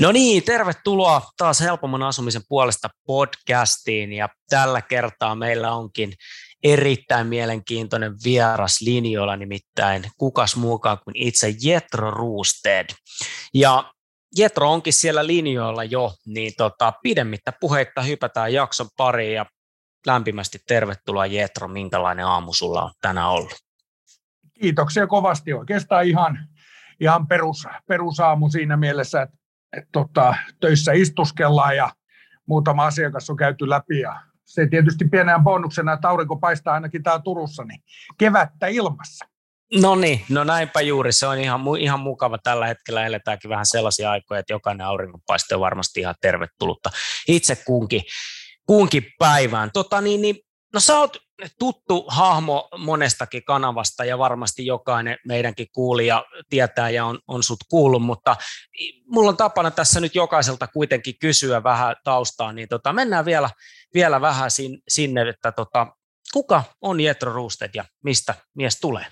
[0.00, 6.12] No niin, tervetuloa taas helpomman asumisen puolesta podcastiin ja tällä kertaa meillä onkin
[6.62, 12.86] erittäin mielenkiintoinen vieras linjoilla, nimittäin kukas muukaan kuin itse Jetro Roosted.
[13.54, 13.92] Ja
[14.36, 19.46] Jetro onkin siellä linjoilla jo, niin tota, pidemmittä puheitta hypätään jakson pariin ja
[20.06, 23.54] lämpimästi tervetuloa Jetro, minkälainen aamu sulla on tänään ollut?
[24.60, 26.48] Kiitoksia kovasti, oikeastaan ihan,
[27.00, 29.39] ihan perus, perusaamu siinä mielessä, että
[29.76, 31.92] et tota, töissä istuskellaan ja
[32.46, 37.22] muutama asiakas on käyty läpi ja se tietysti pienenä bonuksena, että aurinko paistaa ainakin täällä
[37.22, 37.82] Turussa, niin
[38.18, 39.24] kevättä ilmassa.
[39.80, 41.12] No niin, no näinpä juuri.
[41.12, 42.38] Se on ihan, ihan mukava.
[42.38, 46.90] Tällä hetkellä eletäänkin vähän sellaisia aikoja, että jokainen auringonpaiste on varmasti ihan tervetullutta
[47.28, 48.02] itse kunkin,
[48.66, 49.70] kunkin päivään.
[49.72, 50.36] Tota, niin, niin,
[50.74, 51.16] no sä oot
[51.58, 58.02] tuttu hahmo monestakin kanavasta ja varmasti jokainen meidänkin kuulija tietää ja on, on sut kuullut,
[58.02, 58.36] mutta
[59.06, 63.50] mulla on tapana tässä nyt jokaiselta kuitenkin kysyä vähän taustaa, niin tota, mennään vielä,
[63.94, 64.50] vielä vähän
[64.88, 65.86] sinne, että tota,
[66.32, 69.06] kuka on Jetro Roosted ja mistä mies tulee?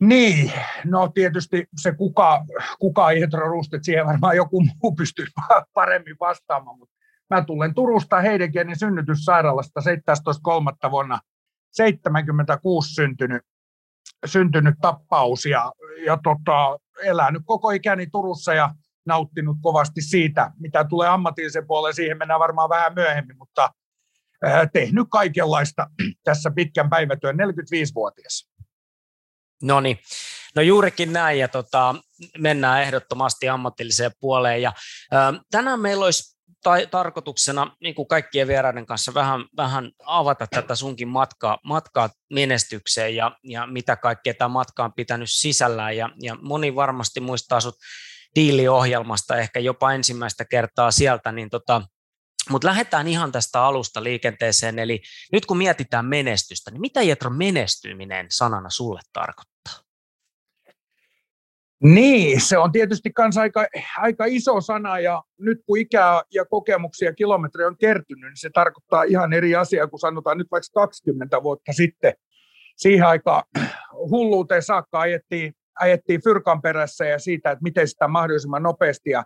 [0.00, 0.52] Niin,
[0.84, 2.44] no tietysti se kuka,
[2.78, 5.26] kuka Jetro Roosted, siihen varmaan joku muu pystyy
[5.74, 6.91] paremmin vastaamaan, mutta
[7.32, 9.80] Mä tulen Turusta Heidegenin synnytyssairaalasta
[10.86, 10.90] 17.3.
[10.90, 11.20] vuonna
[11.70, 13.42] 76 syntynyt,
[14.26, 15.72] syntynyt tappaus ja,
[16.06, 18.74] ja tota, elänyt koko ikäni Turussa ja
[19.06, 23.70] nauttinut kovasti siitä, mitä tulee ammatillisen puoleen, siihen mennään varmaan vähän myöhemmin, mutta
[24.72, 25.86] tehnyt kaikenlaista
[26.24, 28.50] tässä pitkän päivätyön 45-vuotias.
[29.62, 29.98] No niin,
[30.56, 31.94] no juurikin näin ja tota,
[32.38, 34.72] mennään ehdottomasti ammatilliseen puoleen ja
[35.12, 40.74] äh, tänään meillä olisi tai tarkoituksena niin kuin kaikkien vieraiden kanssa vähän, vähän avata tätä
[40.74, 45.96] sunkin matkaa, matkaa menestykseen ja, ja mitä kaikkea tämä matka on pitänyt sisällään.
[45.96, 47.74] Ja, ja moni varmasti muistaa sut
[48.34, 51.82] diiliohjelmasta ehkä jopa ensimmäistä kertaa sieltä, niin tota,
[52.50, 55.02] mutta lähdetään ihan tästä alusta liikenteeseen, eli
[55.32, 59.51] nyt kun mietitään menestystä, niin mitä Jetro menestyminen sanana sulle tarkoittaa?
[61.82, 63.66] Niin, se on tietysti myös aika,
[63.98, 68.50] aika iso sana ja nyt kun ikää ja kokemuksia ja kilometrejä on kertynyt, niin se
[68.50, 72.12] tarkoittaa ihan eri asiaa kuin sanotaan nyt vaikka 20 vuotta sitten.
[72.76, 73.42] Siihen aikaan
[74.10, 79.24] hulluuteen saakka ajettiin, ajettiin fyrkan perässä ja siitä, että miten sitä mahdollisimman nopeasti ja,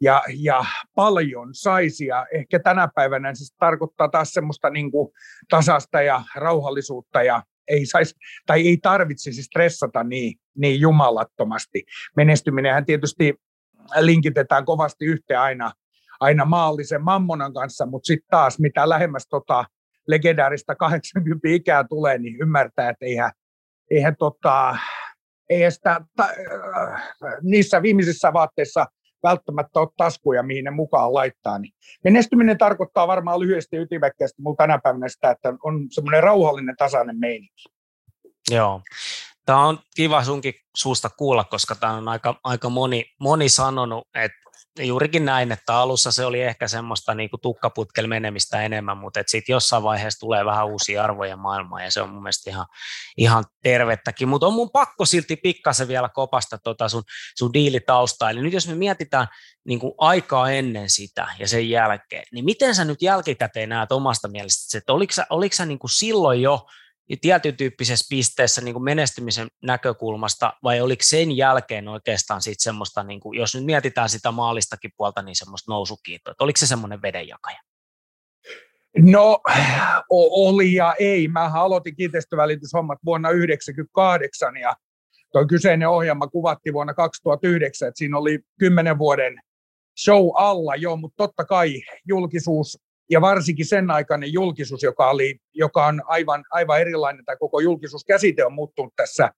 [0.00, 0.64] ja, ja
[0.94, 2.06] paljon saisi.
[2.06, 5.08] Ja ehkä tänä päivänä se tarkoittaa taas semmoista niin kuin
[5.50, 8.14] tasasta ja rauhallisuutta ja ei saisi
[8.46, 11.84] tai ei tarvitsisi stressata niin, niin jumalattomasti.
[12.16, 13.34] Menestyminenhän tietysti
[14.00, 15.72] linkitetään kovasti yhteen aina,
[16.20, 19.64] aina maallisen mammonan kanssa, mutta sitten taas mitä lähemmäs tota
[20.08, 23.30] legendaarista 80 ikää tulee, niin ymmärtää, että eihän,
[23.90, 24.76] eihän, tota,
[25.50, 26.28] eihän sitä, ta,
[27.42, 28.86] niissä viimeisissä vaatteissa
[29.28, 31.58] välttämättä ole taskuja, mihin ne mukaan laittaa.
[31.58, 31.72] Niin
[32.04, 37.64] menestyminen tarkoittaa varmaan lyhyesti ytimekkäästi mulla tänä päivänä sitä, että on semmoinen rauhallinen tasainen meininki.
[38.50, 38.80] Joo.
[39.46, 44.38] Tämä on kiva sunkin suusta kuulla, koska tämä on aika, aika moni, moni sanonut, että
[44.78, 49.82] juurikin näin, että alussa se oli ehkä semmoista niin tukkaputkel menemistä enemmän, mutta sitten jossain
[49.82, 52.66] vaiheessa tulee vähän uusia arvoja maailmaan ja se on mun mielestä ihan,
[53.16, 57.02] ihan tervettäkin, mutta on mun pakko silti pikkasen vielä kopasta tota sun,
[57.38, 59.26] sun diilitaustaa, eli nyt jos me mietitään
[59.64, 64.28] niin kuin aikaa ennen sitä ja sen jälkeen, niin miten sä nyt jälkikäteen näet omasta
[64.28, 66.66] mielestä, että oliko sä, oliko sä niin kuin silloin jo
[67.20, 73.20] tietyn tyyppisessä pisteessä niin kuin menestymisen näkökulmasta, vai oliko sen jälkeen oikeastaan sit semmoista, niin
[73.20, 77.60] kuin, jos nyt mietitään sitä maalistakin puolta, niin semmoista nousukiitoa, että oliko se semmoinen vedenjakaja?
[78.98, 79.40] No
[80.10, 81.28] oli ja ei.
[81.28, 84.76] Mä aloitin kiinteistövälityshommat vuonna 1998 ja
[85.32, 89.40] tuo kyseinen ohjelma kuvattiin vuonna 2009, että siinä oli kymmenen vuoden
[90.04, 92.78] show alla jo, mutta totta kai julkisuus
[93.10, 98.44] ja varsinkin sen aikainen julkisuus, joka, oli, joka on aivan, aivan erilainen, tai koko julkisuuskäsite
[98.44, 99.30] on muuttunut tässä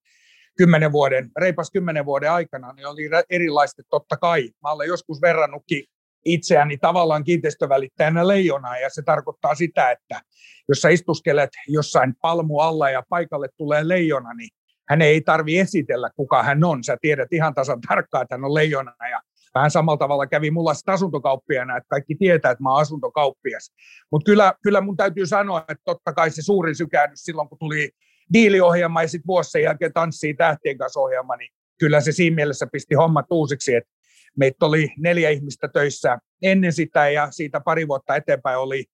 [0.57, 4.49] kymmenen vuoden, reipas kymmenen vuoden aikana, niin oli erilaista totta kai.
[4.63, 5.83] Mä olen joskus verrannutkin
[6.25, 10.21] itseäni tavallaan kiinteistövälittäjänä leijonaa, ja se tarkoittaa sitä, että
[10.69, 14.49] jos sä istuskelet jossain palmu alla ja paikalle tulee leijona, niin
[14.89, 16.83] hän ei tarvi esitellä, kuka hän on.
[16.83, 19.21] Sä tiedät ihan tasan tarkkaan, että hän on leijona, ja
[19.55, 23.71] vähän samalla tavalla kävi mulla sitten asuntokauppiana, että kaikki tietää, että mä oon asuntokauppias.
[24.11, 27.91] Mutta kyllä, kyllä mun täytyy sanoa, että totta kai se suurin sykäännys silloin, kun tuli
[28.33, 32.67] diiliohjelma ja sitten vuosi sen jälkeen tanssii tähtien kanssa ohjelma, niin kyllä se siinä mielessä
[32.71, 33.91] pisti hommat uusiksi, että
[34.37, 38.85] meitä oli neljä ihmistä töissä ennen sitä ja siitä pari vuotta eteenpäin oli,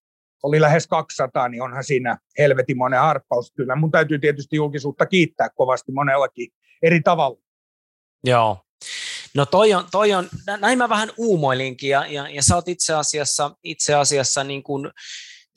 [0.43, 3.51] oli lähes 200, niin onhan siinä helvetin monen harppaus.
[3.51, 6.47] Kyllä mun täytyy tietysti julkisuutta kiittää kovasti monellakin
[6.83, 7.39] eri tavalla.
[8.23, 8.64] Joo,
[9.35, 10.29] No toi on, toi on
[10.59, 14.91] näin mä vähän uumoilinkin ja, ja, ja sä oot itse asiassa, itse asiassa niin kuin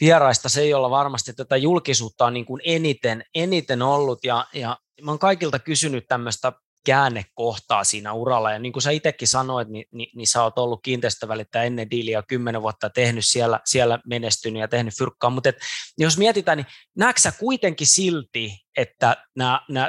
[0.00, 4.24] vieraista se, jolla varmasti tätä julkisuutta on niin kuin eniten, eniten ollut.
[4.24, 6.52] Ja, ja mä oon kaikilta kysynyt tämmöistä
[6.88, 8.52] käännekohtaa siinä uralla.
[8.52, 12.22] Ja niin kuin sä itsekin sanoit, niin, niin, niin sä oot ollut kiinteistövälittäjä ennen diiliä
[12.28, 15.30] kymmenen vuotta tehnyt siellä, siellä menestynyt ja tehnyt fyrkkaa.
[15.30, 15.56] Mutta et,
[15.98, 19.16] jos mietitään, niin näetkö sä kuitenkin silti, että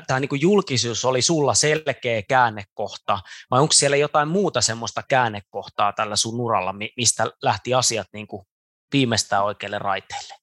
[0.07, 3.19] tämä niin julkisuus oli sulla selkeä käännekohta,
[3.51, 8.46] vai onko siellä jotain muuta semmoista käännekohtaa tällä sun uralla, mistä lähti asiat niin kuin
[8.94, 10.38] viimeistään oikealle raiteille?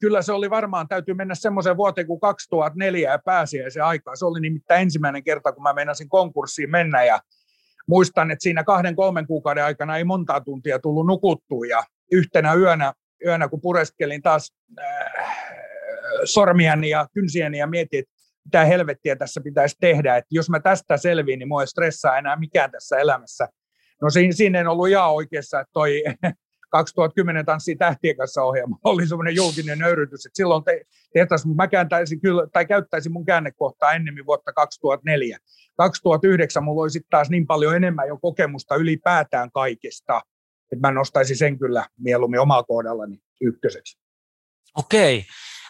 [0.00, 4.16] Kyllä se oli varmaan, täytyy mennä semmoiseen vuoteen kuin 2004 ja pääsiäisen aikaa.
[4.16, 7.20] Se oli nimittäin ensimmäinen kerta, kun mä meinasin konkurssiin mennä ja
[7.88, 12.92] muistan, että siinä kahden kolmen kuukauden aikana ei montaa tuntia tullut nukuttua ja yhtenä yönä,
[13.26, 15.56] yönä kun pureskelin taas äh,
[16.24, 18.12] sormiani ja kynsiäni ja mietin, että
[18.44, 22.36] mitä helvettiä tässä pitäisi tehdä, että jos mä tästä selviin, niin mua ei stressaa enää
[22.36, 23.48] mikään tässä elämässä.
[24.02, 26.02] No siinä, siinä en ollut jaa oikeassa, että toi
[26.70, 30.82] 2010 Tanssii tähtien kanssa ohjelma oli semmoinen julkinen nöyrytys, että silloin te,
[31.14, 35.38] tehtäisiin, mutta mä kääntäisin kyllä, tai käyttäisin mun käännekohtaa ennemmin vuotta 2004.
[35.76, 40.22] 2009 mulla olisi taas niin paljon enemmän jo kokemusta ylipäätään kaikesta,
[40.72, 43.98] että mä nostaisin sen kyllä mieluummin omalla kohdallani ykköseksi.
[44.78, 45.24] Okei.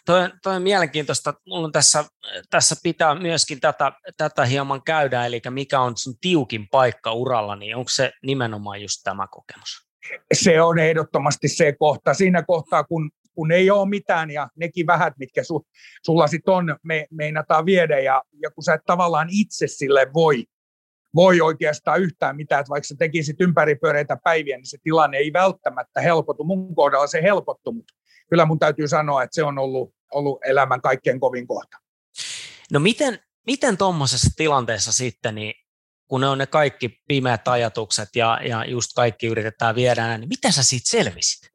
[0.06, 1.34] Toi, toi on mielenkiintoista.
[1.46, 2.04] Mulla on tässä,
[2.50, 7.76] tässä pitää myöskin tätä, tätä hieman käydä, eli mikä on sun tiukin paikka uralla, niin
[7.76, 9.89] onko se nimenomaan just tämä kokemus?
[10.32, 12.14] Se on ehdottomasti se kohta.
[12.14, 15.66] Siinä kohtaa, kun, kun ei ole mitään ja nekin vähät, mitkä su,
[16.06, 20.44] sulla sitten on, me, meinataan viedä ja, ja kun sä et tavallaan itse sille voi,
[21.14, 26.00] voi oikeastaan yhtään mitään, että vaikka sä tekisit ympäripyöreitä päiviä, niin se tilanne ei välttämättä
[26.00, 26.44] helpotu.
[26.44, 27.94] Mun kohdalla se helpottu, mutta
[28.30, 31.76] kyllä mun täytyy sanoa, että se on ollut, ollut elämän kaikkein kovin kohta.
[32.72, 35.54] No miten, miten tuommoisessa tilanteessa sitten, niin
[36.10, 40.50] kun ne on ne kaikki pimeät ajatukset ja, ja just kaikki yritetään viedä, niin mitä
[40.50, 41.50] sä siitä selvisit?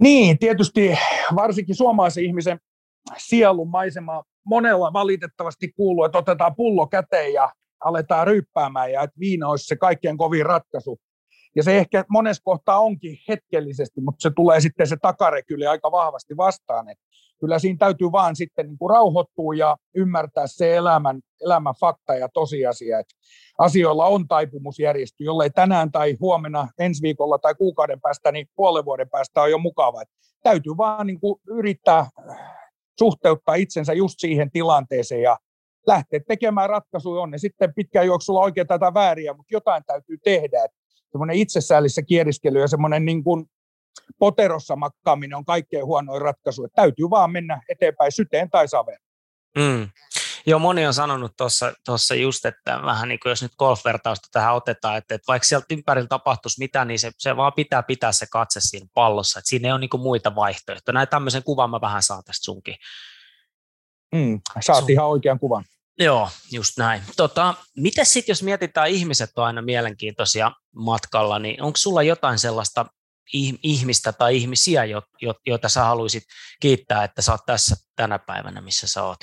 [0.00, 0.98] Niin, tietysti
[1.34, 2.58] varsinkin suomalaisen ihmisen
[3.18, 7.52] sielun maisema monella valitettavasti kuuluu, että otetaan pullo käteen ja
[7.84, 11.00] aletaan ryyppäämään ja että viina olisi se kaikkein kovin ratkaisu.
[11.56, 16.36] Ja se ehkä monessa kohtaa onkin hetkellisesti, mutta se tulee sitten se takarekyli aika vahvasti
[16.36, 16.88] vastaan.
[16.88, 17.04] Että
[17.40, 22.28] kyllä siinä täytyy vaan sitten niin kuin rauhoittua ja ymmärtää se elämän, elämän fakta ja
[22.34, 23.14] tosiasia, että
[23.58, 28.84] asioilla on taipumus järjestyä, jollei tänään tai huomenna, ensi viikolla tai kuukauden päästä, niin puolen
[28.84, 30.02] vuoden päästä on jo mukava.
[30.02, 32.06] Että täytyy vaan niin kuin yrittää
[32.98, 35.36] suhteuttaa itsensä just siihen tilanteeseen ja
[35.86, 40.66] lähteä tekemään ratkaisuja on ne sitten pitkään juoksulla oikein tätä vääriä, mutta jotain täytyy tehdä.
[41.12, 43.46] Semmoinen itsesäälissä kieriskely ja semmoinen niin kuin
[44.18, 46.64] poterossa makkaaminen on kaikkein huonoin ratkaisu.
[46.64, 48.98] Että täytyy vaan mennä eteenpäin syteen tai saveen.
[49.58, 49.88] Mm.
[50.46, 51.32] Joo, moni on sanonut
[51.84, 55.66] tuossa just, että vähän niin kuin jos nyt golfvertausta tähän otetaan, että, että vaikka sieltä
[55.70, 59.68] ympärillä tapahtuisi mitä, niin se, se vaan pitää pitää se katse siinä pallossa, että siinä
[59.68, 60.92] ei ole niin kuin muita vaihtoehtoja.
[60.92, 62.76] Näin tämmöisen kuvan mä vähän saan tästä sunkin.
[64.14, 64.90] Mm, saat Sun...
[64.90, 65.64] ihan oikean kuvan.
[65.98, 67.02] Joo, just näin.
[67.16, 72.86] Tota, miten sitten, jos mietitään, ihmiset on aina mielenkiintoisia matkalla, niin onko sulla jotain sellaista
[73.62, 74.82] ihmistä tai ihmisiä,
[75.46, 76.22] joita sä haluaisit
[76.60, 79.18] kiittää, että sä oot tässä tänä päivänä, missä sä oot?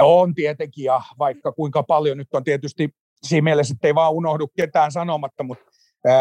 [0.00, 2.88] On tietenkin, ja vaikka kuinka paljon nyt on tietysti
[3.22, 5.64] siinä mielessä, että ei vaan unohdu ketään sanomatta, mutta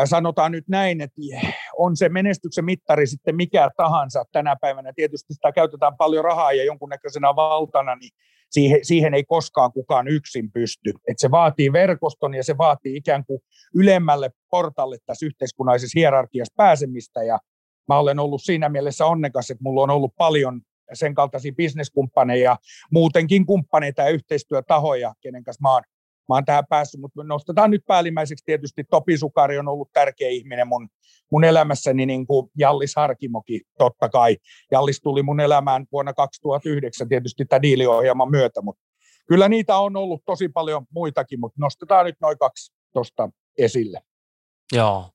[0.05, 1.21] sanotaan nyt näin, että
[1.77, 4.93] on se menestyksen mittari sitten mikä tahansa tänä päivänä.
[4.95, 8.11] Tietysti sitä käytetään paljon rahaa ja jonkunnäköisenä valtana, niin
[8.49, 10.93] siihen, siihen ei koskaan kukaan yksin pysty.
[11.07, 13.39] Et se vaatii verkoston ja se vaatii ikään kuin
[13.75, 17.39] ylemmälle portalle tässä yhteiskunnallisessa hierarkiassa pääsemistä ja
[17.87, 20.61] mä olen ollut siinä mielessä onnekas, että mulla on ollut paljon
[20.93, 22.57] sen kaltaisia bisneskumppaneja ja
[22.91, 25.81] muutenkin kumppaneita ja yhteistyötahoja, kenen kanssa mä oon
[26.31, 30.67] mä oon tähän päässyt, mutta nostetaan nyt päällimmäiseksi tietysti Topi Sukari on ollut tärkeä ihminen
[30.67, 30.89] mun,
[31.31, 34.37] mun elämässäni, niin kuin Jallis Harkimoki totta kai.
[34.71, 38.83] Jallis tuli mun elämään vuonna 2009 tietysti tämä diiliohjelman myötä, mutta
[39.27, 44.01] kyllä niitä on ollut tosi paljon muitakin, mutta nostetaan nyt noin kaksi tuosta esille.
[44.73, 45.09] Joo.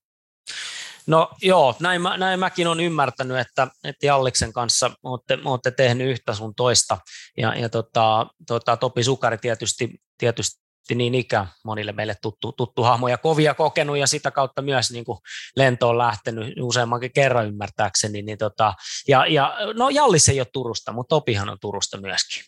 [1.06, 6.10] No joo, näin, mä, näin mäkin olen ymmärtänyt, että, että Jalliksen kanssa olette, olette tehnyt
[6.10, 6.98] yhtä sun toista.
[7.36, 13.08] Ja, ja tota, tota, Topi Sukari tietysti, tietysti niin ikä monille meille tuttu, tuttu hahmo
[13.08, 15.18] ja kovia kokenut ja sitä kautta myös niin kuin
[15.56, 18.22] lentoon lähtenyt useammankin kerran ymmärtääkseni.
[18.22, 18.74] Niin tota,
[19.08, 22.42] ja, ja, no Jallis ei ole Turusta, mutta Topihan on Turusta myöskin.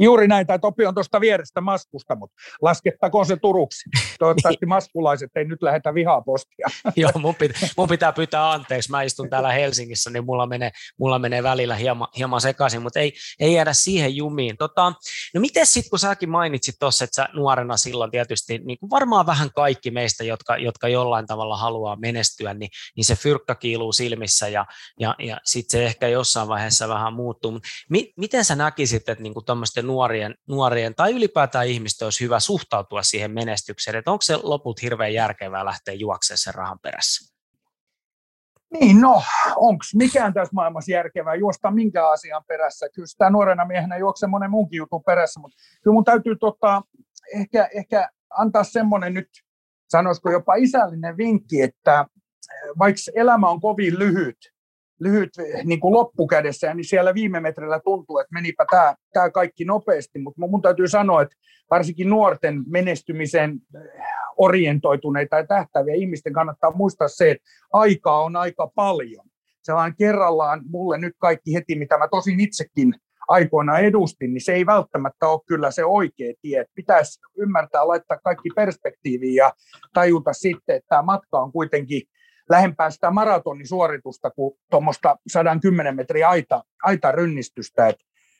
[0.00, 3.90] Juuri näin, tai Topi on tuosta vierestä maskusta, mutta laskettakoon se Turuksi.
[4.18, 6.66] Toivottavasti maskulaiset ei nyt lähetä vihaa postia.
[6.96, 8.90] Joo, mun pitää, mun pitää pyytää anteeksi.
[8.90, 13.12] Mä istun täällä Helsingissä, niin mulla menee, mulla menee välillä hieman, hieman sekaisin, mutta ei,
[13.40, 14.56] ei jäädä siihen jumiin.
[14.56, 14.92] Tota,
[15.34, 19.26] no miten sitten, kun säkin mainitsit tuossa, että sä nuorena silloin tietysti, niin kuin varmaan
[19.26, 24.48] vähän kaikki meistä, jotka, jotka jollain tavalla haluaa menestyä, niin, niin se fyrkka kiiluu silmissä
[24.48, 24.66] ja,
[25.00, 27.60] ja, ja sitten se ehkä jossain vaiheessa vähän muuttuu.
[27.90, 29.44] Mi, miten sä näkisit, että niin kuin
[29.82, 35.14] nuorien, nuorien tai ylipäätään ihmisten olisi hyvä suhtautua siihen menestykseen, että onko se loput hirveän
[35.14, 37.32] järkevää lähteä juoksemaan sen rahan perässä?
[38.72, 39.22] Niin, no,
[39.56, 42.86] onko mikään tässä maailmassa järkevää juosta minkä asian perässä?
[42.94, 46.82] Kyllä sitä nuorena miehenä juoksee monen muunkin jutun perässä, mutta kyllä mun täytyy tota,
[47.34, 49.28] ehkä, ehkä antaa semmoinen nyt,
[49.88, 52.06] sanoisiko jopa isällinen vinkki, että
[52.78, 54.38] vaikka elämä on kovin lyhyt,
[55.02, 55.30] lyhyt
[55.64, 60.40] niin kuin loppukädessä, niin siellä viime metrillä tuntuu, että menipä tämä, tämä kaikki nopeasti, mutta
[60.40, 61.36] mun täytyy sanoa, että
[61.70, 63.58] varsinkin nuorten menestymiseen
[64.36, 69.26] orientoituneita ja tähtäviä ihmisten kannattaa muistaa se, että aikaa on aika paljon.
[69.62, 72.94] Sellainen kerrallaan mulle nyt kaikki heti, mitä mä tosin itsekin
[73.28, 76.64] aikoina edustin, niin se ei välttämättä ole kyllä se oikea tie.
[76.74, 79.52] Pitäisi ymmärtää, laittaa kaikki perspektiiviin ja
[79.94, 82.02] tajuta sitten, että tämä matka on kuitenkin
[82.50, 87.88] lähempää sitä maratonisuoritusta kuin tuommoista 110 metriä aita, aita rynnistystä.
[87.88, 87.96] Et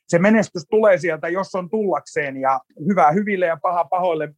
[0.08, 4.34] se menestys tulee sieltä, jos on tullakseen ja hyvää hyville ja paha pahoille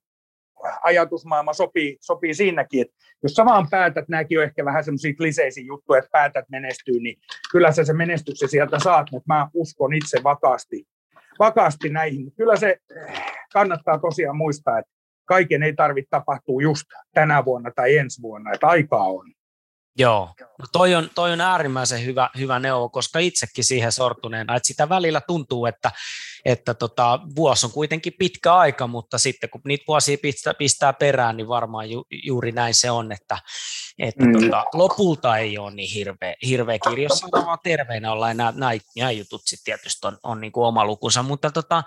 [0.82, 5.64] ajatusmaailma sopii, sopii siinäkin, että jos sä vaan päätät, nämäkin on ehkä vähän semmoisia kliseisiä
[5.64, 7.16] juttuja, että päätät menestyä, niin
[7.50, 10.84] kyllä sä se menestyksen sieltä saat, mutta mä uskon itse vakaasti,
[11.38, 12.32] vakaasti näihin.
[12.32, 12.76] Kyllä se
[13.52, 14.92] kannattaa tosiaan muistaa, että
[15.24, 19.32] kaiken ei tarvitse tapahtua just tänä vuonna tai ensi vuonna, että aikaa on.
[19.98, 24.66] Joo, no toi, on, toi on äärimmäisen hyvä, hyvä neuvo, koska itsekin siihen sortuneena, että
[24.66, 25.90] sitä välillä tuntuu, että,
[26.44, 31.36] että tota, vuosi on kuitenkin pitkä aika, mutta sitten kun niitä vuosia pistää, pistää perään,
[31.36, 33.38] niin varmaan ju, juuri näin se on, että,
[33.98, 34.32] että mm.
[34.32, 39.10] tota, lopulta ei ole niin hirveä, hirveä kirja, jos vaan terveenä ollaan, nämä, nämä, nämä
[39.10, 41.82] jutut sitten tietysti on, on niin kuin oma lukunsa, mutta tota,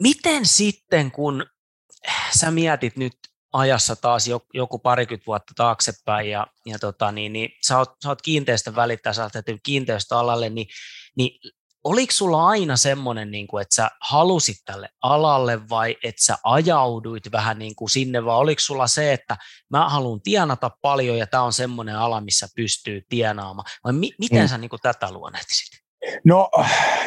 [0.00, 1.46] miten sitten, kun
[2.38, 3.12] sä mietit nyt
[3.52, 8.22] ajassa taas joku parikymmentä vuotta taaksepäin ja, ja tota, niin, niin, sä, oot, sä oot
[8.22, 9.32] kiinteistön välittäjä, sä oot
[9.62, 10.66] kiinteistöalalle, niin,
[11.16, 11.40] niin
[11.84, 17.32] oliko sulla aina semmoinen, niin kuin, että sä halusit tälle alalle vai että sä ajauduit
[17.32, 19.36] vähän niin kuin sinne, vai oliko sulla se, että
[19.70, 24.42] mä haluan tienata paljon ja tämä on semmoinen ala, missä pystyy tienaamaan, vai mi- miten
[24.42, 24.48] mm.
[24.48, 25.82] sä niin kuin tätä luonnehtisit?
[26.24, 26.50] No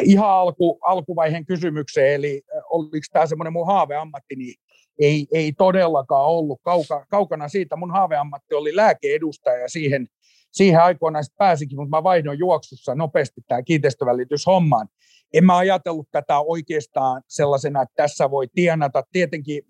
[0.02, 4.56] ihan alku, alkuvaiheen kysymykseen, eli oliko tämä semmoinen mun haaveammatti, niin
[5.00, 7.75] ei, ei todellakaan ollut kauka, kaukana siitä.
[7.75, 10.08] Mun haaveammatti oli lääkeedustaja ja siihen,
[10.52, 10.82] siihen
[11.22, 14.88] sitten pääsikin, mutta mä vaihdoin juoksussa nopeasti tämä kiinteistövälityshommaan.
[15.34, 19.04] En mä ajatellut tätä oikeastaan sellaisena, että tässä voi tienata.
[19.12, 19.64] Tietenkin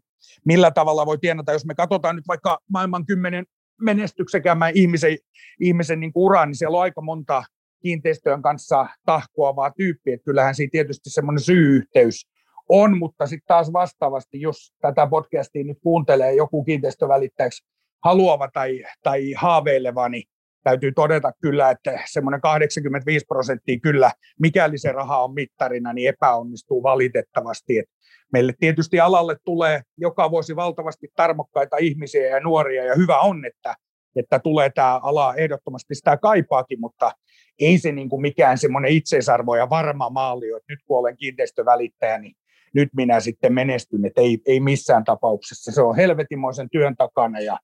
[0.45, 3.45] millä tavalla voi tienata, jos me katsotaan nyt vaikka maailman kymmenen
[3.81, 5.17] menestyksekämmän ihmisen,
[5.59, 7.43] ihmisen niin uraa, niin siellä on aika monta
[7.81, 10.17] kiinteistöjen kanssa tahkoavaa tyyppiä.
[10.17, 12.27] Kyllähän siinä tietysti semmoinen syy-yhteys
[12.69, 17.65] on, mutta sitten taas vastaavasti, jos tätä podcastia nyt kuuntelee joku kiinteistövälittäjäksi
[18.03, 20.23] haluava tai, tai haaveileva, niin
[20.63, 26.83] täytyy todeta kyllä, että semmoinen 85 prosenttia kyllä, mikäli se raha on mittarina, niin epäonnistuu
[26.83, 27.77] valitettavasti.
[27.77, 27.85] Et
[28.33, 33.75] meille tietysti alalle tulee joka vuosi valtavasti tarmokkaita ihmisiä ja nuoria, ja hyvä on, että,
[34.15, 37.11] että tulee tämä ala ehdottomasti sitä kaipaakin, mutta
[37.59, 42.17] ei se niin kuin mikään semmoinen itseisarvo ja varma maali, että nyt kun olen kiinteistövälittäjä,
[42.17, 42.35] niin
[42.75, 45.71] nyt minä sitten menestyn, että ei, ei missään tapauksessa.
[45.71, 47.59] Se on helvetimoisen työn takana ja,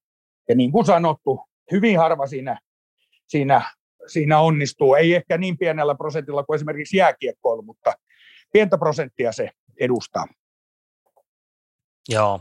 [0.49, 1.39] ja niin kuin sanottu,
[1.71, 2.59] hyvin harva siinä,
[3.27, 3.61] siinä,
[4.07, 4.95] siinä onnistuu.
[4.95, 7.93] Ei ehkä niin pienellä prosentilla kuin esimerkiksi jääkiekkoilu, mutta
[8.53, 9.49] pientä prosenttia se
[9.79, 10.25] edustaa.
[12.09, 12.39] Joo.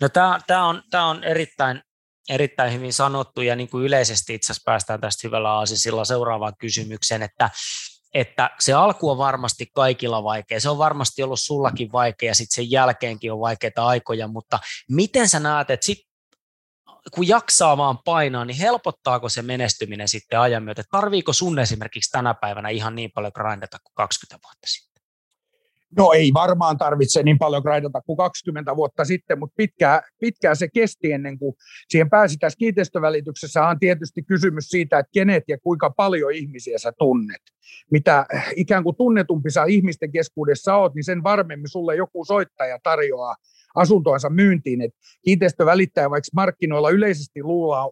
[0.00, 1.82] No tämä on, tää on erittäin,
[2.28, 7.22] erittäin hyvin sanottu ja niin kuin yleisesti itse asiassa päästään tästä hyvällä aasisilla seuraavaan kysymykseen,
[7.22, 7.50] että
[8.14, 12.70] että se alku on varmasti kaikilla vaikea, se on varmasti ollut sullakin vaikea sitten sen
[12.70, 14.58] jälkeenkin on vaikeita aikoja, mutta
[14.90, 15.98] miten sä näet, että sit,
[17.14, 20.82] kun jaksaa vaan painaa, niin helpottaako se menestyminen sitten ajan myötä?
[20.90, 24.95] Tarviiko sun esimerkiksi tänä päivänä ihan niin paljon grindata kuin 20 vuotta sitten?
[25.98, 30.68] No ei varmaan tarvitse niin paljon graidata kuin 20 vuotta sitten, mutta pitkään, pitkään se
[30.68, 31.54] kesti ennen kuin
[31.88, 32.36] siihen pääsi.
[32.36, 37.42] Tässä kiinteistövälityksessä on tietysti kysymys siitä, että kenet ja kuinka paljon ihmisiä sä tunnet.
[37.90, 38.26] Mitä
[38.56, 43.36] ikään kuin tunnetumpi sä ihmisten keskuudessa oot, niin sen varmemmin sulle joku soittaja tarjoaa
[43.74, 44.80] asuntoansa myyntiin.
[44.80, 44.92] Et
[45.24, 47.90] kiinteistövälittäjä, vaikka markkinoilla yleisesti luullaan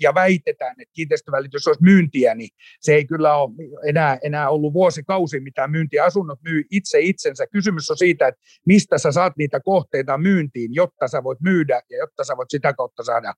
[0.00, 2.48] ja väitetään, että kiinteistövälitys olisi myyntiä, niin
[2.80, 3.50] se ei kyllä ole
[3.86, 6.04] enää, enää ollut vuosikausi mitään myyntiä.
[6.04, 7.46] Asunnot myy itse itsensä.
[7.46, 11.98] Kysymys on siitä, että mistä sä saat niitä kohteita myyntiin, jotta sä voit myydä ja
[11.98, 13.34] jotta sä voit sitä kautta saada,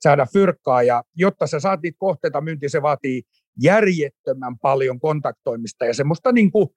[0.00, 0.82] saada fyrkkaa.
[0.82, 3.22] Ja jotta sä saat niitä kohteita myyntiin, se vaatii
[3.62, 6.68] järjettömän paljon kontaktoimista ja semmoista niin kuin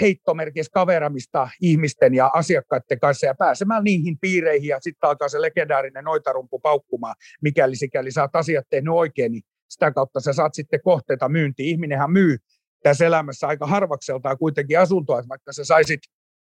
[0.00, 6.04] heittomerkissä kaveramista ihmisten ja asiakkaiden kanssa ja pääsemään niihin piireihin ja sitten alkaa se legendaarinen
[6.04, 10.80] noitarumpu paukkumaan, mikäli sikäli sä oot asiat tehnyt oikein, niin sitä kautta sä saat sitten
[10.84, 11.68] kohteita myyntiin.
[11.68, 12.36] Ihminenhän myy
[12.82, 16.00] tässä elämässä aika harvakseltaan kuitenkin asuntoa, että vaikka sä saisit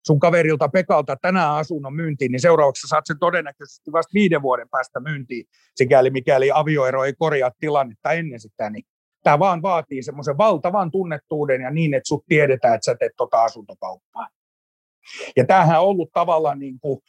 [0.06, 5.00] sun kaverilta Pekalta tänään asunnon myyntiin, niin seuraavaksi saat sen todennäköisesti vasta viiden vuoden päästä
[5.00, 8.84] myyntiin, sikäli mikäli avioero ei korjaa tilannetta ennen sitä, niin
[9.24, 13.44] Tämä vaan vaatii semmoisen valtavan tunnettuuden ja niin, että sut tiedetään, että sä teet tota
[13.44, 14.28] asuntokauppaa.
[15.36, 17.00] Ja tämähän on ollut tavallaan niin kuin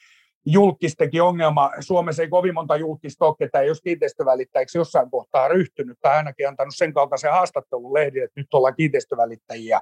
[0.45, 1.71] julkistekin ongelma.
[1.79, 6.47] Suomessa ei kovin monta julkista ole, ketä ei jos kiinteistövälittäjäksi jossain kohtaa ryhtynyt tai ainakin
[6.47, 9.81] antanut sen kaltaisen haastattelun lehdille, että nyt ollaan kiinteistövälittäjiä.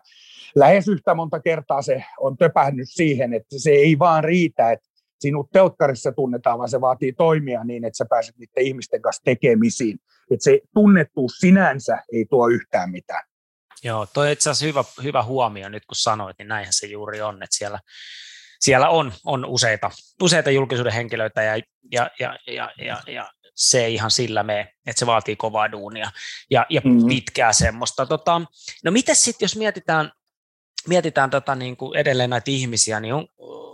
[0.56, 4.93] Lähes yhtä monta kertaa se on töpähnyt siihen, että se ei vaan riitä, että
[5.24, 10.00] sinut telkkarissa tunnetaan, vaan se vaatii toimia niin, että sä pääset niiden ihmisten kanssa tekemisiin.
[10.32, 13.24] Että se tunnettuus sinänsä ei tuo yhtään mitään.
[13.84, 17.44] Joo, toi itse asiassa hyvä, hyvä huomio nyt kun sanoit, niin näinhän se juuri on,
[17.44, 17.80] että siellä,
[18.60, 21.58] siellä on, on useita, useita julkisuuden henkilöitä ja,
[21.92, 26.12] ja, ja, ja, ja, ja se ei ihan sillä mene, että se vaatii kovaa duunia
[26.51, 27.08] ja, ja mm-hmm.
[27.08, 28.06] pitkää semmoista.
[28.06, 28.42] Tota,
[28.84, 30.12] no miten sitten, jos mietitään,
[30.88, 33.27] mietitään tota niin kuin edelleen näitä ihmisiä, niin on,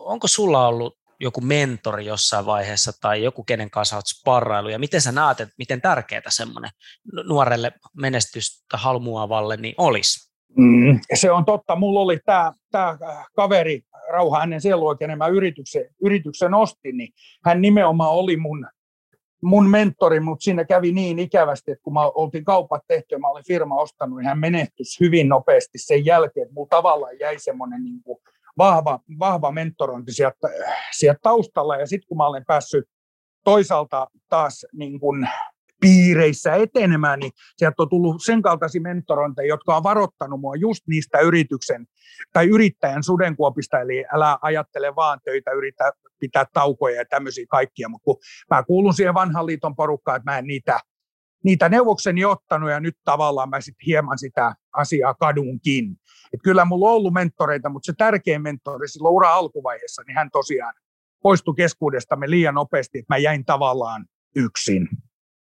[0.05, 5.01] onko sulla ollut joku mentori jossain vaiheessa tai joku, kenen kanssa olet sparrailu, ja miten
[5.01, 6.71] sä näet, että miten tärkeää semmoinen
[7.27, 10.29] nuorelle menestystä halmuavalle niin olisi?
[10.57, 11.75] Mm, se on totta.
[11.75, 12.97] Mulla oli tämä tää
[13.35, 17.13] kaveri, Rauha hänen sielua, kenen mä yrityksen, yrityksen ostin, niin
[17.45, 18.67] hän nimenomaan oli mun,
[19.43, 23.27] mun mentori, mutta siinä kävi niin ikävästi, että kun mä oltiin kaupat tehty ja mä
[23.27, 27.83] olin firma ostanut, niin hän menehtyi hyvin nopeasti sen jälkeen, että mulla tavallaan jäi semmoinen
[27.83, 28.19] niin kuin
[28.59, 30.47] vahva, vahva mentorointi sieltä,
[30.91, 31.75] sieltä taustalla.
[31.75, 32.85] Ja sitten kun mä olen päässyt
[33.43, 35.27] toisaalta taas niin kuin
[35.81, 41.19] piireissä etenemään, niin sieltä on tullut sen kaltaisia mentorointeja, jotka on varoittanut mua just niistä
[41.19, 41.85] yrityksen
[42.33, 48.03] tai yrittäjän sudenkuopista, eli älä ajattele vaan töitä, yritä pitää taukoja ja tämmöisiä kaikkia, mutta
[48.03, 48.17] kun
[48.49, 50.79] mä kuulun siihen vanhan liiton porukkaan, että mä en niitä,
[51.43, 55.99] niitä neuvokseni ottanut ja nyt tavallaan mä sitten hieman sitä asiaa kadunkin.
[56.33, 60.31] Et kyllä mulla on ollut mentoreita, mutta se tärkein mentori silloin ura alkuvaiheessa, niin hän
[60.31, 60.73] tosiaan
[61.23, 64.89] poistui keskuudestamme liian nopeasti, että mä jäin tavallaan yksin.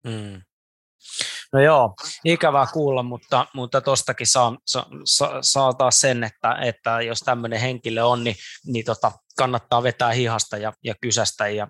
[0.07, 0.43] Mm.
[1.53, 7.21] No joo, ikävää kuulla, mutta, mutta tostakin saa, saa, saa taas sen, että, että jos
[7.21, 11.69] tämmöinen henkilö on, niin, niin tota, kannattaa vetää hihasta ja, ja kysästä ja,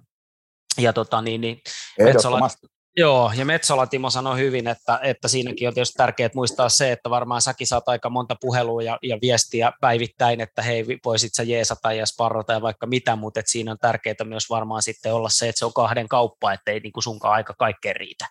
[0.78, 1.60] ja tota, niin, niin
[1.98, 2.66] Ehdottomasti.
[2.96, 7.10] Joo, ja Metsola Timo sanoi hyvin, että, että siinäkin on tietysti tärkeää muistaa se, että
[7.10, 11.92] varmaan säkin saat aika monta puhelua ja, ja viestiä päivittäin, että hei, voisit sä jeesata
[11.92, 15.48] ja sparrota ja vaikka mitä, mutta että siinä on tärkeää myös varmaan sitten olla se,
[15.48, 18.26] että se on kahden kauppa, ettei niin kuin sunkaan aika kaikkeen riitä.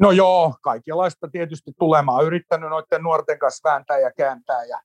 [0.00, 2.24] No joo, kaikenlaista tietysti tulemaan.
[2.24, 4.80] Yrittänyt noiden nuorten kanssa vääntää ja kääntää ja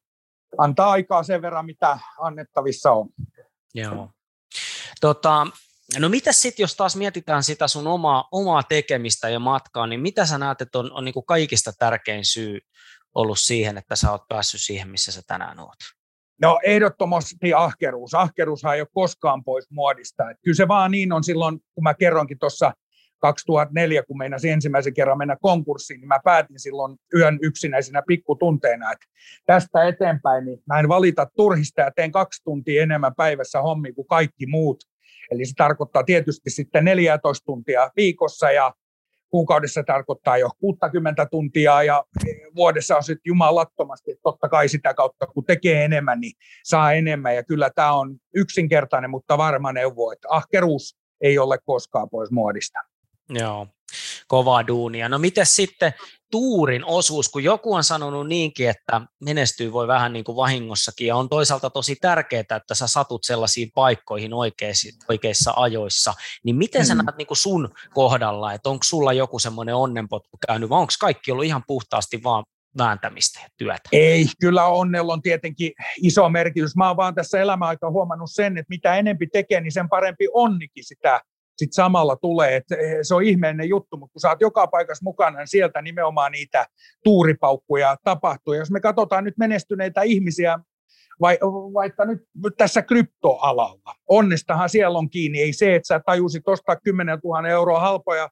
[0.58, 3.10] antaa aikaa sen verran, mitä annettavissa on.
[3.74, 4.10] Joo.
[5.02, 5.48] Tota,
[6.00, 10.26] No mitä sitten, jos taas mietitään sitä sun omaa, omaa tekemistä ja matkaa, niin mitä
[10.26, 12.60] sä näet, että on, on niin kaikista tärkein syy
[13.16, 15.78] ollut siihen, että sä oot päässyt siihen, missä sä tänään oot?
[16.42, 18.14] No ehdottomasti ahkeruus.
[18.14, 20.30] Ahkeruushan ei ole koskaan pois muodista.
[20.30, 22.74] Et kyllä se vaan niin on silloin, kun mä kerronkin tuossa
[23.20, 29.06] 2004, kun meinasin ensimmäisen kerran mennä konkurssiin, niin mä päätin silloin yön yksinäisenä pikkutunteena, että
[29.46, 34.08] tästä eteenpäin niin mä en valita turhista ja teen kaksi tuntia enemmän päivässä hommi kuin
[34.08, 34.78] kaikki muut.
[35.32, 38.74] Eli se tarkoittaa tietysti sitten 14 tuntia viikossa ja
[39.30, 42.04] kuukaudessa tarkoittaa jo 60 tuntia ja
[42.56, 47.36] vuodessa on sitten jumalattomasti, että totta kai sitä kautta kun tekee enemmän, niin saa enemmän
[47.36, 52.80] ja kyllä tämä on yksinkertainen, mutta varma neuvo, että ahkeruus ei ole koskaan pois muodista.
[53.30, 53.68] Joo,
[54.28, 55.10] kovaa duunia.
[55.10, 55.94] No miten sitten
[56.32, 61.16] tuurin osuus, kun joku on sanonut niinkin, että menestyy voi vähän niin kuin vahingossakin, ja
[61.16, 66.14] on toisaalta tosi tärkeää, että sä satut sellaisiin paikkoihin oikeissa, oikeissa ajoissa,
[66.44, 67.06] niin miten sä mm.
[67.06, 71.32] näet niin kuin sun kohdalla, että onko sulla joku semmoinen onnenpotku käynyt, vai onko kaikki
[71.32, 72.44] ollut ihan puhtaasti vaan
[72.78, 73.90] vääntämistä ja työtä?
[73.92, 76.76] Ei, kyllä onnella on tietenkin iso merkitys.
[76.76, 80.84] Mä oon vaan tässä elämäaikaa huomannut sen, että mitä enempi tekee, niin sen parempi onnikin
[80.84, 81.22] sitä
[81.58, 82.56] sit samalla tulee.
[82.56, 85.82] Et eh, se on ihmeellinen juttu, mutta kun sä oot joka paikassa mukana, niin sieltä
[85.82, 86.66] nimenomaan niitä
[87.04, 88.54] tuuripaukkuja tapahtuu.
[88.54, 90.60] Ja jos me katsotaan nyt menestyneitä ihmisiä,
[91.22, 91.38] vai,
[91.74, 92.20] vaikka nyt
[92.58, 95.42] tässä kryptoalalla, onnestahan siellä on kiinni.
[95.42, 98.30] Ei se, että sä tajusit ostaa 10 000 euroa halpoja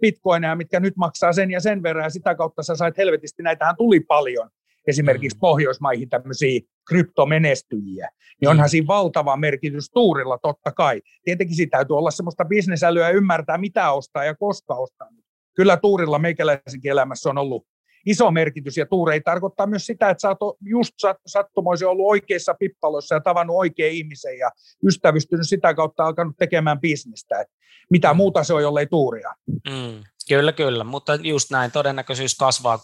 [0.00, 3.76] bitcoineja, mitkä nyt maksaa sen ja sen verran, ja sitä kautta sä sait helvetisti, näitähän
[3.76, 4.50] tuli paljon,
[4.86, 5.40] esimerkiksi mm.
[5.40, 8.08] Pohjoismaihin tämmöisiä kryptomenestyjiä,
[8.40, 8.70] niin onhan mm.
[8.70, 11.02] siinä valtava merkitys tuurilla totta kai.
[11.24, 15.08] Tietenkin siitä täytyy olla semmoista bisnesälyä ja ymmärtää, mitä ostaa ja koska ostaa.
[15.56, 17.66] Kyllä tuurilla meikäläisenkin elämässä on ollut
[18.06, 20.94] iso merkitys, ja tuuri ei tarkoittaa myös sitä, että sä oot just
[21.26, 24.50] sattumoisin ollut oikeissa pippaloissa ja tavannut oikein ihmisen ja
[24.86, 27.40] ystävystynyt sitä kautta alkanut tekemään bisnestä.
[27.40, 27.48] Et
[27.90, 28.16] mitä mm.
[28.16, 29.34] muuta se on, jollei tuuria.
[29.46, 32.78] Mm, kyllä, kyllä, mutta just näin todennäköisyys kasvaa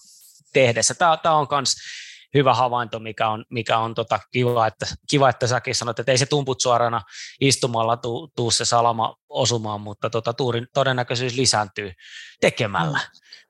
[0.52, 0.94] tehdessä.
[0.94, 1.74] Tämä, tämä on myös
[2.34, 6.18] hyvä havainto, mikä on, mikä on tota kiva, että, kiva, että säkin sanot, että ei
[6.18, 7.00] se tumput suorana
[7.40, 11.92] istumalla tuu, tuu se salama osumaan, mutta tota, tuurin todennäköisyys lisääntyy
[12.40, 13.00] tekemällä.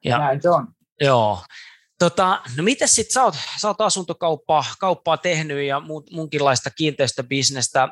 [0.04, 0.68] Ja, Näin se on.
[1.00, 1.42] Joo.
[1.98, 7.88] Tota, no miten sitten sä oot, sä oot asuntokauppaa kauppaa tehnyt ja munkinlaista kiinteistöbisnestä.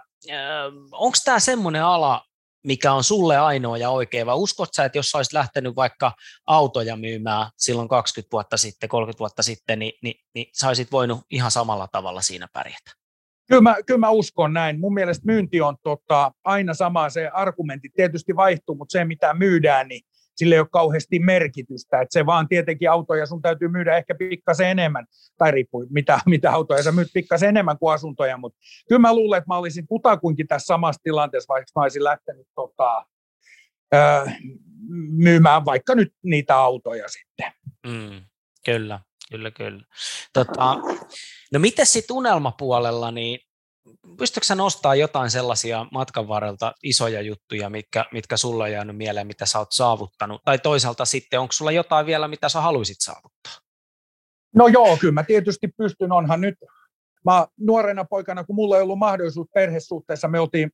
[0.92, 2.24] Onko tämä semmoinen ala,
[2.66, 6.12] mikä on sulle ainoa ja oikea, vai uskot sä, että jos olisit lähtenyt vaikka
[6.46, 11.20] autoja myymään silloin 20 vuotta sitten, 30 vuotta sitten, niin, niin, niin sä olisit voinut
[11.30, 12.90] ihan samalla tavalla siinä pärjätä?
[13.48, 14.80] Kyllä mä, kyllä mä uskon näin.
[14.80, 19.88] Mun mielestä myynti on tota, aina sama, se argumentti tietysti vaihtuu, mutta se mitä myydään,
[19.88, 20.02] niin
[20.40, 22.00] sille ei ole kauheasti merkitystä.
[22.00, 25.06] Että se vaan tietenkin autoja sun täytyy myydä ehkä pikkasen enemmän,
[25.38, 29.38] tai riippuu mitä, mitä autoja sä myyt pikkasen enemmän kuin asuntoja, mutta kyllä mä luulen,
[29.38, 33.06] että mä olisin kutakuinkin tässä samassa tilanteessa, vaikka mä olisin lähtenyt tota,
[33.94, 34.26] öö,
[35.10, 37.52] myymään vaikka nyt niitä autoja sitten.
[37.86, 38.20] Mm,
[38.64, 39.00] kyllä,
[39.30, 39.84] kyllä, kyllä.
[40.32, 40.76] Tota,
[41.52, 43.40] no miten sitten unelmapuolella, niin
[44.18, 49.46] pystytkö nostaa jotain sellaisia matkan varrelta isoja juttuja, mitkä, mitkä sulla on jäänyt mieleen, mitä
[49.46, 50.42] sä oot saavuttanut?
[50.44, 53.52] Tai toisaalta sitten, onko sulla jotain vielä, mitä sä haluaisit saavuttaa?
[54.54, 56.54] No joo, kyllä mä tietysti pystyn, onhan nyt,
[57.24, 60.70] mä nuorena poikana, kun mulla ei ollut mahdollisuus perhesuhteessa, me oltiin,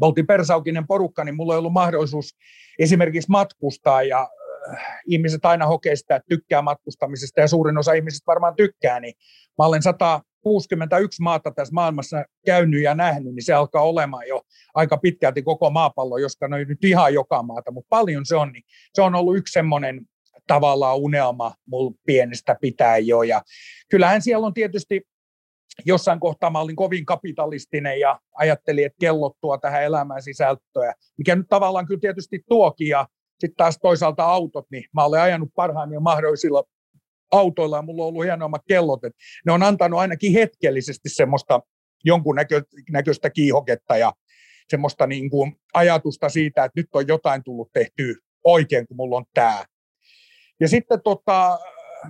[0.00, 2.36] me oltiin persaukinen porukka, niin mulla ei ollut mahdollisuus
[2.78, 4.28] esimerkiksi matkustaa ja
[4.72, 9.14] äh, ihmiset aina hokee sitä, että tykkää matkustamisesta ja suurin osa ihmisistä varmaan tykkää, niin
[9.58, 14.42] mä olen 100, 61 maata tässä maailmassa käynyt ja nähnyt, niin se alkaa olemaan jo
[14.74, 18.64] aika pitkälti koko maapallo, joska no nyt ihan joka maata, mutta paljon se on, niin
[18.94, 20.00] se on ollut yksi semmoinen
[20.46, 23.42] tavallaan unelma mulla pienestä pitää jo, ja
[23.90, 25.00] kyllähän siellä on tietysti
[25.86, 31.36] jossain kohtaa mä olin kovin kapitalistinen ja ajattelin, että kellot tuo tähän elämään sisältöä, mikä
[31.36, 33.06] nyt tavallaan kyllä tietysti tuokin, ja
[33.40, 36.64] sitten taas toisaalta autot, niin mä olen ajanut parhaimmilla mahdollisilla
[37.32, 41.60] autoilla ja mulla on ollut hienoimmat kellot, että ne on antanut ainakin hetkellisesti semmoista
[42.04, 44.12] jonkun näkö, näköistä kiihoketta ja
[44.68, 48.14] semmoista niin kuin ajatusta siitä, että nyt on jotain tullut tehtyä
[48.44, 49.64] oikein, kun mulla on tämä.
[50.60, 51.58] Ja sitten tota,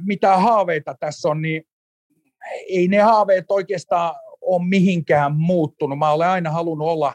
[0.07, 1.63] mitä haaveita tässä on, niin
[2.69, 5.99] ei ne haaveet oikeastaan ole mihinkään muuttunut.
[5.99, 7.15] Mä olen aina halunnut olla,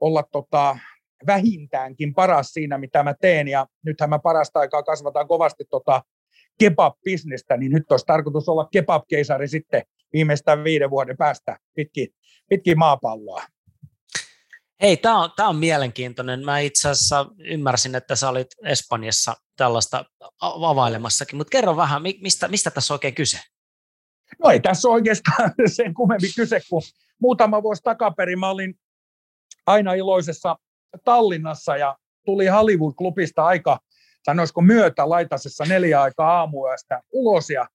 [0.00, 0.78] olla tota,
[1.26, 6.02] vähintäänkin paras siinä, mitä mä teen, ja nythän mä parasta aikaa kasvataan kovasti tota
[6.58, 12.08] kebab-bisnestä, niin nyt olisi tarkoitus olla kebab-keisari sitten viimeistään viiden vuoden päästä pitkin,
[12.48, 13.42] pitkin maapalloa.
[14.82, 16.44] Hei, tämä on, on mielenkiintoinen.
[16.44, 20.04] Mä itse asiassa ymmärsin, että sä olit Espanjassa tällaista
[20.40, 23.38] availemassakin, mutta kerro vähän, mistä, mistä tässä on oikein kyse?
[24.44, 26.82] No ei tässä oikeastaan sen kummemmin kyse, kun
[27.20, 28.74] muutama vuosi takaperin mä olin
[29.66, 30.56] aina iloisessa
[31.04, 33.78] Tallinnassa ja tuli Hollywood-klubista aika
[34.26, 37.68] sanoisiko myötä laitasessa neljä aikaa aamuyöstä ulos ja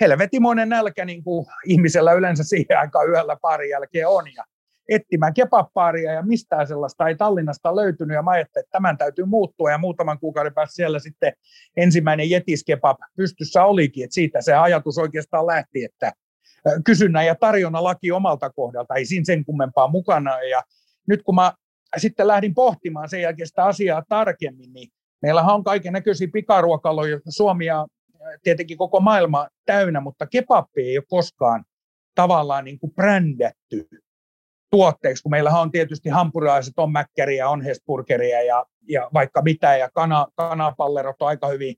[0.00, 4.24] helvetimoinen nälkä niin kuin ihmisellä yleensä siihen aikaan yöllä parin jälkeen on.
[4.36, 4.44] Ja
[4.88, 8.14] etsimään kepappaaria ja mistään sellaista ei Tallinnasta löytynyt.
[8.14, 9.70] Ja mä ajattelin, että tämän täytyy muuttua.
[9.70, 11.32] Ja muutaman kuukauden päästä siellä sitten
[11.76, 16.12] ensimmäinen jetiskepap pystyssä olikin, että siitä se ajatus oikeastaan lähti, että
[16.84, 20.42] kysynnän ja tarjonnan laki omalta kohdalta, ei siinä sen kummempaa mukana.
[20.42, 20.62] Ja
[21.08, 21.52] nyt kun mä
[21.96, 24.88] sitten lähdin pohtimaan sen jälkeen sitä asiaa tarkemmin, niin
[25.22, 27.86] Meillähän on kaiken näköisiä pikaruokaloja, Suomi ja
[28.42, 31.64] tietenkin koko maailma täynnä, mutta kebabbi ei ole koskaan
[32.14, 33.88] tavallaan niin kuin brändätty
[34.70, 39.90] tuotteeksi, kun meillähän on tietysti hampurilaiset, on mäkkäriä, on hesburgeria ja, ja vaikka mitä, ja
[39.94, 41.74] kana, kanapallerot on aika hyvin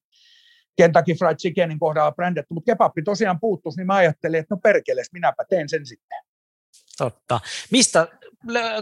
[0.76, 5.12] Kentucky Fried Chickenin kohdalla brändätty, mutta kebabbi tosiaan puuttuisi, niin mä ajattelin, että no perkeles,
[5.12, 6.18] minäpä teen sen sitten.
[6.98, 7.40] Totta.
[7.70, 8.08] Mistä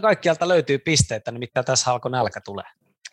[0.01, 2.65] kaikkialta löytyy pisteitä, nimittäin tässä alkoi nälkä tulee?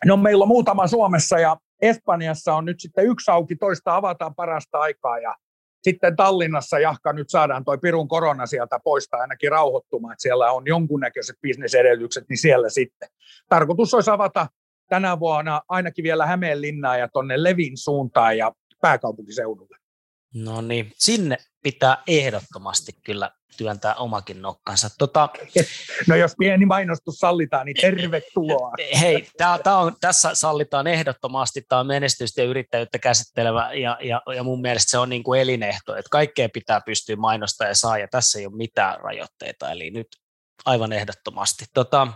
[0.05, 4.79] No meillä on muutama Suomessa ja Espanjassa on nyt sitten yksi auki, toista avataan parasta
[4.79, 5.35] aikaa ja
[5.83, 10.63] sitten Tallinnassa, Jahka, nyt saadaan toi Pirun korona sieltä poistaa ainakin rauhoittumaan, että siellä on
[10.65, 13.09] jonkunnäköiset bisnesedellytykset, niin siellä sitten.
[13.49, 14.47] Tarkoitus olisi avata
[14.89, 19.76] tänä vuonna ainakin vielä Hämeenlinnaa ja tuonne Levin suuntaan ja pääkaupunkiseudulle.
[20.33, 24.89] No niin, sinne pitää ehdottomasti kyllä työntää omakin nokkansa.
[24.97, 25.29] Tota,
[26.07, 28.71] no jos pieni mainostus sallitaan, niin tervetuloa.
[29.01, 34.21] Hei, tää, tää on, tässä sallitaan ehdottomasti, tämä on menestystä ja yrittäjyyttä käsittelevä ja, ja,
[34.35, 37.97] ja mun mielestä se on niin kuin elinehto, että kaikkea pitää pystyä mainostamaan ja saa
[37.97, 40.07] ja tässä ei ole mitään rajoitteita, eli nyt
[40.65, 41.65] aivan ehdottomasti.
[41.73, 42.07] Tota,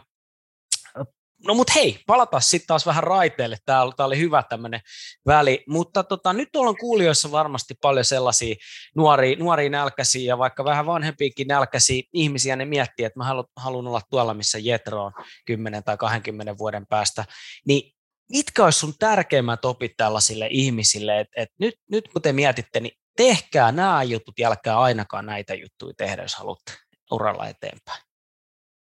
[1.47, 3.57] No mutta hei, palataan sitten taas vähän raiteille.
[3.65, 4.79] Tämä oli, oli hyvä tämmöinen
[5.25, 8.55] väli, mutta tota, nyt on kuulijoissa varmasti paljon sellaisia
[8.95, 13.25] nuoria, nuoria nälkäisiä ja vaikka vähän vanhempiakin nälkäisiä ihmisiä, ne miettii, että mä
[13.55, 15.11] haluan olla tuolla, missä Jetro on
[15.45, 17.25] 10 tai 20 vuoden päästä,
[17.67, 17.91] niin
[18.31, 22.93] mitkä olisi sun tärkeimmät opit tällaisille ihmisille, että et nyt, nyt kun te mietitte, niin
[23.17, 26.73] tehkää nämä jutut, jälkää ainakaan näitä juttuja tehdä, jos haluatte
[27.11, 28.03] uralla eteenpäin.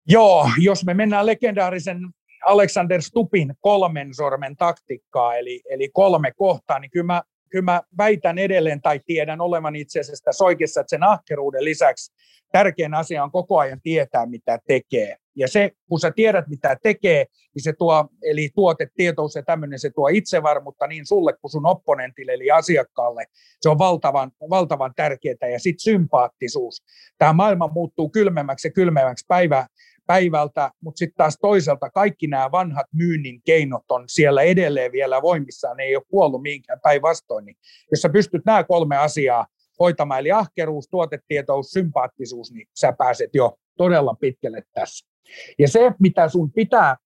[0.07, 1.99] Joo, jos me mennään legendaarisen
[2.45, 8.37] Alexander Stupin kolmen sormen taktiikkaa, eli, eli kolme kohtaa, niin kyllä mä, kyllä mä väitän
[8.37, 12.13] edelleen tai tiedän olevan itse asiassa soikissa, että sen ahkeruuden lisäksi
[12.51, 15.17] tärkein asia on koko ajan tietää, mitä tekee.
[15.35, 19.89] Ja se, kun sä tiedät, mitä tekee, niin se tuo, eli tuotetietous ja tämmöinen, se
[19.89, 23.25] tuo itsevarmuutta niin sulle kuin sun opponentille, eli asiakkaalle.
[23.61, 25.49] Se on valtavan, valtavan tärkeää.
[25.51, 26.83] Ja sitten sympaattisuus.
[27.17, 29.67] Tämä maailma muuttuu kylmemmäksi ja kylmemmäksi päivä,
[30.07, 35.77] päivältä, mutta sitten taas toiselta kaikki nämä vanhat myynnin keinot on siellä edelleen vielä voimissaan,
[35.77, 37.45] ne ei ole kuollut mihinkään päinvastoin.
[37.45, 37.57] Niin
[37.91, 39.47] jos sä pystyt nämä kolme asiaa
[39.79, 45.10] hoitamaan, eli ahkeruus, tuotetietous, sympaattisuus, niin sä pääset jo todella pitkälle tässä.
[45.59, 46.97] Ja se, mitä sun pitää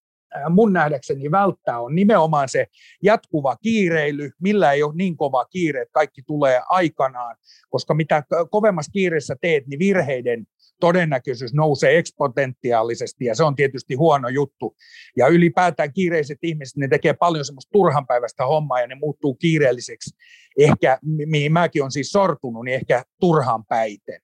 [0.50, 2.66] mun nähdäkseni välttää, on nimenomaan se
[3.04, 7.36] jatkuva kiireily, millä ei ole niin kova kiire, että kaikki tulee aikanaan,
[7.70, 10.46] koska mitä kovemmassa kiireessä teet, niin virheiden
[10.80, 14.76] todennäköisyys nousee eksponentiaalisesti ja se on tietysti huono juttu.
[15.18, 20.16] Ja ylipäätään kiireiset ihmiset, ne tekee paljon semmoista turhanpäiväistä hommaa ja ne muuttuu kiireelliseksi.
[20.60, 24.22] Ehkä, mihin mäkin on siis sortunut, niin ehkä turhan päiten.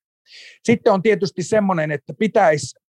[0.63, 2.80] Sitten on tietysti semmoinen, että pitäisi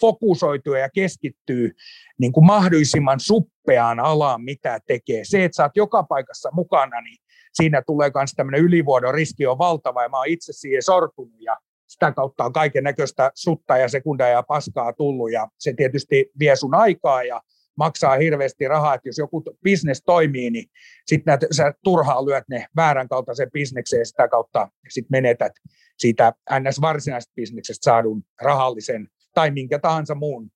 [0.00, 1.70] fokusoitua ja keskittyy
[2.18, 5.24] niin kuin mahdollisimman suppeaan alaan, mitä tekee.
[5.24, 7.18] Se, että sä oot joka paikassa mukana, niin
[7.52, 11.56] siinä tulee myös tämmöinen ylivuodon riski on valtava, ja mä oon itse siihen sortunut, ja
[11.88, 16.56] sitä kautta on kaiken näköistä sutta ja sekundaa ja paskaa tullut ja se tietysti vie
[16.56, 17.40] sun aikaa ja
[17.76, 20.70] maksaa hirveästi rahaa, että jos joku bisnes toimii, niin
[21.06, 25.52] sitten sä turhaan lyöt ne väärän kaltaisen bisnekseen ja sitä kautta sit menetät
[25.98, 26.80] siitä ns.
[26.80, 30.50] varsinaisesta bisneksestä saadun rahallisen tai minkä tahansa muun,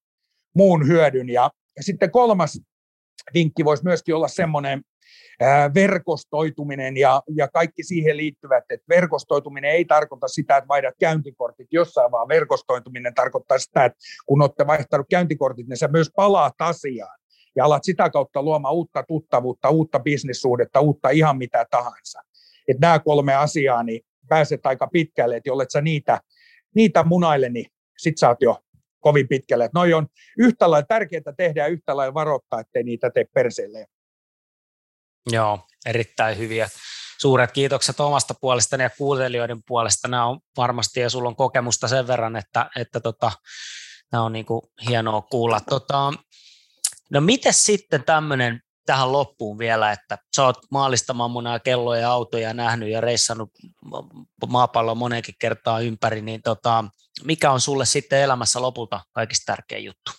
[0.55, 1.29] muun hyödyn.
[1.29, 2.61] Ja, sitten kolmas
[3.35, 4.83] vinkki voisi myöskin olla semmoinen,
[5.75, 12.11] verkostoituminen ja, ja kaikki siihen liittyvät, että verkostoituminen ei tarkoita sitä, että vaihdat käyntikortit jossain,
[12.11, 17.19] vaan verkostoituminen tarkoittaa sitä, että kun olette vaihtanut käyntikortit, niin sä myös palaat asiaan
[17.57, 22.21] ja alat sitä kautta luomaan uutta tuttavuutta, uutta bisnissuhdetta, uutta ihan mitä tahansa.
[22.69, 26.21] Että nämä kolme asiaa, niin pääset aika pitkälle, että jollet sä niitä,
[26.75, 27.67] niitä munaille, niin
[27.99, 28.64] sit sä oot jo
[29.05, 29.65] kovin pitkälle.
[29.65, 30.07] Että noi on
[30.39, 33.87] yhtä lailla tärkeää tehdä ja yhtä lailla varoittaa, ettei niitä tee perseelle.
[35.33, 36.69] Joo, erittäin hyviä.
[37.21, 40.09] Suuret kiitokset omasta puolestani ja kuuntelijoiden puolesta.
[40.09, 43.33] Nämä on varmasti, ja sulla on kokemusta sen verran, että, että tota,
[44.13, 45.61] nämä on niin kuin hienoa kuulla.
[45.61, 46.13] Tota,
[47.11, 52.89] no miten sitten tämmöinen tähän loppuun vielä, että sä oot maalistamaan kelloja ja autoja nähnyt
[52.89, 53.51] ja reissannut
[54.47, 56.85] maapallon monenkin kertaa ympäri, niin tota,
[57.25, 60.11] mikä on sulle sitten elämässä lopulta kaikista tärkein juttu?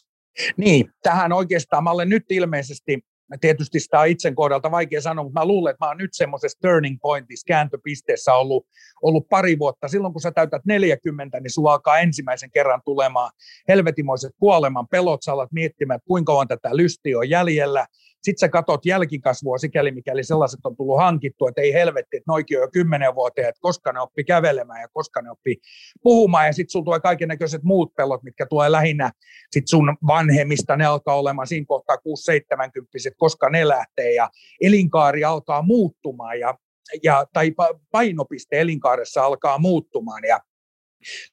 [0.57, 2.99] Niin, tähän oikeastaan mä olen nyt ilmeisesti
[3.41, 6.59] tietysti sitä on itsen kohdalta vaikea sanoa, mutta mä luulen, että mä oon nyt semmoisessa
[6.61, 8.67] turning pointissa, kääntöpisteessä ollut,
[9.01, 9.87] ollut pari vuotta.
[9.87, 13.31] Silloin kun sä täytät 40, niin sulla alkaa ensimmäisen kerran tulemaan
[13.67, 17.85] helvetimoiset kuoleman pelot, sä alat miettimään, että kuinka kauan tätä lystiä on jäljellä,
[18.25, 22.57] sitten sä katot jälkikasvua sikäli, mikäli sellaiset on tullut hankittua, että ei helvetti, että noikin
[22.57, 25.57] on jo kymmenen vuoteen, että koska ne oppi kävelemään ja koska ne oppi
[26.03, 26.45] puhumaan.
[26.45, 29.11] Ja sitten sulla tulee kaiken näköiset muut pelot, mitkä tulee lähinnä
[29.51, 30.77] sit sun vanhemmista.
[30.77, 31.99] Ne alkaa olemaan siinä kohtaa 6-70,
[33.17, 34.29] koska ne lähtee ja
[34.61, 36.57] elinkaari alkaa muuttumaan ja
[37.03, 37.51] ja, tai
[37.91, 40.23] painopiste elinkaaressa alkaa muuttumaan.
[40.27, 40.39] Ja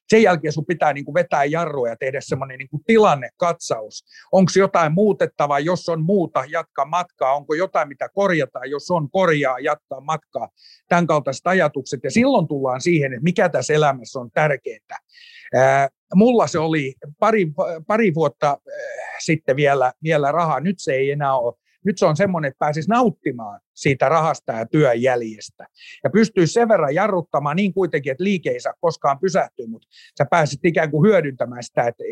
[0.07, 4.05] sen jälkeen sun pitää niin kuin vetää jarrua ja tehdä semmoinen niin kuin tilannekatsaus.
[4.31, 7.35] Onko jotain muutettavaa, jos on muuta, jatkaa matkaa.
[7.35, 10.49] Onko jotain, mitä korjataan, jos on korjaa, jatkaa matkaa.
[10.89, 11.99] Tämän kaltaiset ajatukset.
[12.03, 14.97] Ja silloin tullaan siihen, että mikä tässä elämässä on tärkeintä.
[16.15, 17.47] Mulla se oli pari,
[17.87, 18.57] pari vuotta
[19.19, 20.59] sitten vielä, vielä rahaa.
[20.59, 21.53] Nyt se ei enää ole
[21.85, 25.67] nyt se on semmoinen, että pääsisi nauttimaan siitä rahasta ja työn jäljestä.
[26.03, 30.25] Ja pystyy sen verran jarruttamaan niin kuitenkin, että liike ei saa koskaan pysähtyä, mutta sä
[30.29, 32.03] pääsit ikään kuin hyödyntämään sitä, että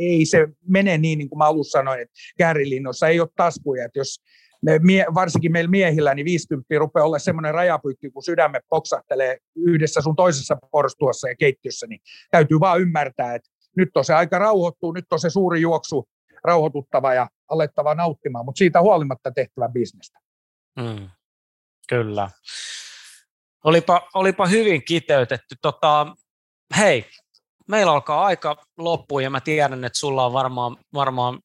[0.00, 3.98] ei se mene niin, niin kuin mä alussa sanoin, että käärilinnossa ei ole taskuja, että
[3.98, 4.20] jos
[4.82, 10.16] mie, varsinkin meillä miehillä, niin 50 rupeaa olla semmoinen rajapyykki, kun sydämme poksahtelee yhdessä sun
[10.16, 15.04] toisessa porstuassa ja keittiössä, niin täytyy vaan ymmärtää, että nyt on se aika rauhoittuu, nyt
[15.10, 16.08] on se suuri juoksu
[16.44, 20.18] rauhoituttava ja alettava nauttimaan, mutta siitä huolimatta tehtävä bisnestä.
[20.76, 21.08] Mm,
[21.88, 22.30] kyllä.
[23.64, 25.56] Olipa, olipa hyvin kiteytetty.
[25.62, 26.06] Tota,
[26.78, 27.06] hei,
[27.68, 31.38] meillä alkaa aika loppuun ja mä tiedän, että sulla on varmaan, varmaan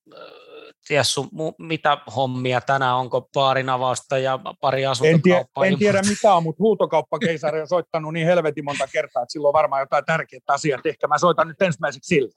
[0.88, 1.30] ties sun,
[1.60, 5.66] mitä hommia tänään, onko baarin avausta ja pari asuntokauppaa?
[5.66, 9.32] En, tie, en tiedä mitä on, mutta huutokauppakeisari on soittanut niin helvetin monta kertaa, että
[9.34, 10.80] silloin on varmaan jotain tärkeää asiaa.
[10.86, 12.34] Ehkä mä soitan nyt ensimmäiseksi sille.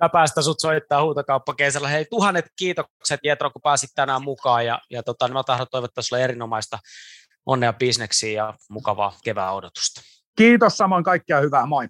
[0.00, 1.88] Mä päästä sut soittaa huutokauppakeisalla.
[1.88, 6.24] Hei, tuhannet kiitokset Jetro, kun pääsit tänään mukaan ja, ja tota, mä tahdon toivottaa sulle
[6.24, 6.78] erinomaista
[7.46, 10.00] onnea bisneksiin ja mukavaa kevään odotusta.
[10.36, 11.88] Kiitos samoin kaikkia hyvää, moi.